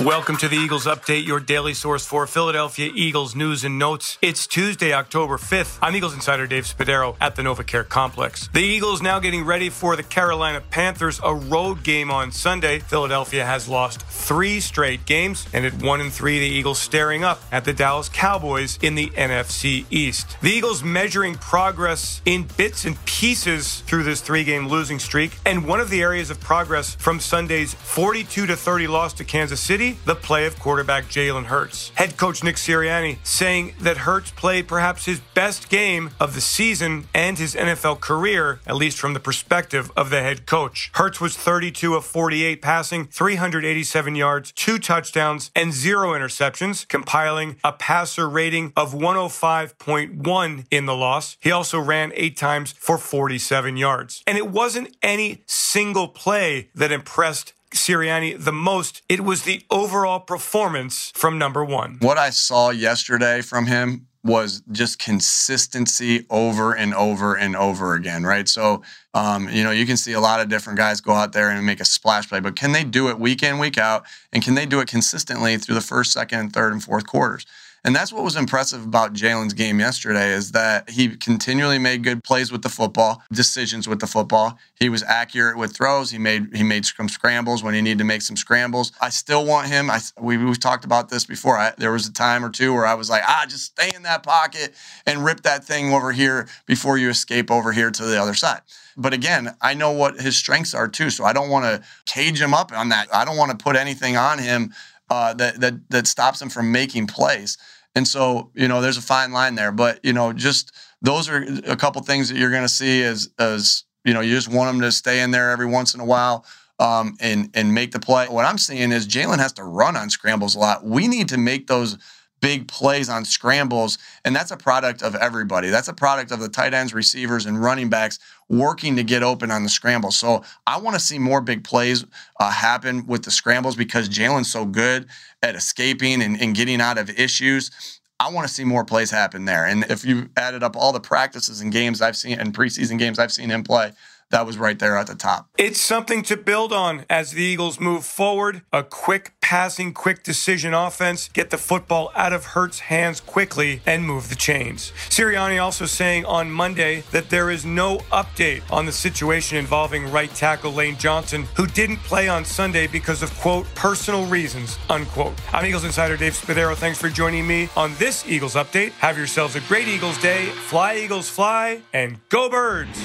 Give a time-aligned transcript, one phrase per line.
[0.00, 4.16] Welcome to the Eagles Update, your daily source for Philadelphia Eagles news and notes.
[4.22, 5.78] It's Tuesday, October 5th.
[5.82, 8.48] I'm Eagles insider Dave Spadaro at the NovaCare Complex.
[8.54, 12.78] The Eagles now getting ready for the Carolina Panthers, a road game on Sunday.
[12.78, 17.42] Philadelphia has lost three straight games, and at one and three, the Eagles staring up
[17.52, 20.38] at the Dallas Cowboys in the NFC East.
[20.40, 25.78] The Eagles measuring progress in bits and pieces through this three-game losing streak, and one
[25.78, 30.14] of the areas of progress from Sunday's 42 to 30 loss to Kansas City the
[30.14, 31.92] play of quarterback Jalen Hurts.
[31.94, 37.08] Head coach Nick Sirianni saying that Hurts played perhaps his best game of the season
[37.14, 40.90] and his NFL career, at least from the perspective of the head coach.
[40.94, 47.72] Hurts was 32 of 48 passing, 387 yards, two touchdowns, and zero interceptions, compiling a
[47.72, 51.36] passer rating of 105.1 in the loss.
[51.40, 54.22] He also ran eight times for 47 yards.
[54.26, 60.20] And it wasn't any single play that impressed Sirianni the most, it was the overall
[60.20, 61.98] performance from number one.
[62.00, 68.24] What I saw yesterday from him was just consistency over and over and over again,
[68.24, 68.48] right?
[68.48, 68.82] So,
[69.14, 71.64] um, you know, you can see a lot of different guys go out there and
[71.64, 74.04] make a splash play, but can they do it week in, week out?
[74.32, 77.46] And can they do it consistently through the first, second, third, and fourth quarters?
[77.82, 82.22] And that's what was impressive about Jalen's game yesterday is that he continually made good
[82.22, 84.58] plays with the football, decisions with the football.
[84.74, 86.10] He was accurate with throws.
[86.10, 88.92] He made he made some scrambles when he needed to make some scrambles.
[89.00, 89.90] I still want him.
[89.90, 91.56] I we, we've talked about this before.
[91.56, 94.02] I, there was a time or two where I was like, ah, just stay in
[94.02, 94.74] that pocket
[95.06, 98.60] and rip that thing over here before you escape over here to the other side.
[98.96, 102.40] But again, I know what his strengths are too, so I don't want to cage
[102.40, 103.08] him up on that.
[103.14, 104.74] I don't want to put anything on him
[105.10, 107.58] uh, that that that stops him from making plays.
[107.96, 109.72] And so, you know, there's a fine line there.
[109.72, 110.72] But you know, just
[111.02, 114.34] those are a couple things that you're going to see as as you know, you
[114.34, 116.46] just want them to stay in there every once in a while.
[116.78, 118.26] Um, and and make the play.
[118.28, 120.82] What I'm seeing is Jalen has to run on scrambles a lot.
[120.82, 121.98] We need to make those
[122.40, 123.98] big plays on scrambles.
[124.24, 125.70] And that's a product of everybody.
[125.70, 128.18] That's a product of the tight ends, receivers, and running backs
[128.48, 130.10] working to get open on the scramble.
[130.10, 132.04] So I want to see more big plays
[132.38, 135.06] uh, happen with the scrambles because Jalen's so good
[135.42, 138.00] at escaping and, and getting out of issues.
[138.18, 139.64] I want to see more plays happen there.
[139.64, 143.18] And if you added up all the practices and games I've seen and preseason games
[143.18, 143.92] I've seen him play,
[144.30, 145.48] that was right there at the top.
[145.58, 148.62] It's something to build on as the Eagles move forward.
[148.72, 154.04] A quick passing, quick decision offense, get the football out of Hurts' hands quickly, and
[154.04, 154.92] move the chains.
[155.08, 160.32] Sirianni also saying on Monday that there is no update on the situation involving right
[160.36, 165.34] tackle Lane Johnson, who didn't play on Sunday because of, quote, personal reasons, unquote.
[165.52, 166.76] I'm Eagles insider Dave Spadaro.
[166.76, 168.92] Thanks for joining me on this Eagles update.
[169.00, 170.44] Have yourselves a great Eagles day.
[170.70, 172.96] Fly, Eagles, fly, and go, birds.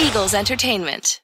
[0.00, 1.20] Eagles Entertainment.